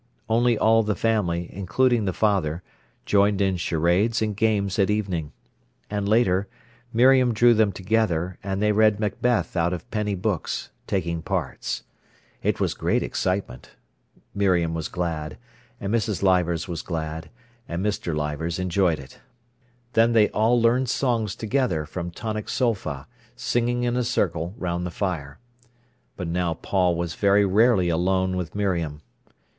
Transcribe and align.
Only 0.27 0.57
all 0.57 0.81
the 0.81 0.95
family, 0.95 1.47
including 1.53 2.05
the 2.05 2.11
father, 2.11 2.63
joined 3.05 3.39
in 3.39 3.55
charades 3.57 4.19
and 4.19 4.35
games 4.35 4.79
at 4.79 4.89
evening. 4.89 5.31
And 5.91 6.09
later, 6.09 6.47
Miriam 6.91 7.35
drew 7.35 7.53
them 7.53 7.71
together, 7.71 8.39
and 8.41 8.63
they 8.63 8.71
read 8.71 8.99
Macbeth 8.99 9.55
out 9.55 9.73
of 9.73 9.87
penny 9.91 10.15
books, 10.15 10.71
taking 10.87 11.21
parts. 11.21 11.83
It 12.41 12.59
was 12.59 12.73
great 12.73 13.03
excitement. 13.03 13.75
Miriam 14.33 14.73
was 14.73 14.87
glad, 14.87 15.37
and 15.79 15.93
Mrs. 15.93 16.23
Leivers 16.23 16.67
was 16.67 16.81
glad, 16.81 17.29
and 17.67 17.85
Mr. 17.85 18.15
Leivers 18.15 18.57
enjoyed 18.57 18.97
it. 18.97 19.19
Then 19.93 20.13
they 20.13 20.29
all 20.29 20.59
learned 20.59 20.89
songs 20.89 21.35
together 21.35 21.85
from 21.85 22.09
tonic 22.09 22.49
sol 22.49 22.73
fa, 22.73 23.05
singing 23.35 23.83
in 23.83 23.95
a 23.95 24.03
circle 24.03 24.55
round 24.57 24.83
the 24.83 24.89
fire. 24.89 25.37
But 26.17 26.27
now 26.27 26.55
Paul 26.55 26.95
was 26.95 27.13
very 27.13 27.45
rarely 27.45 27.89
alone 27.89 28.35
with 28.35 28.55
Miriam. 28.55 29.03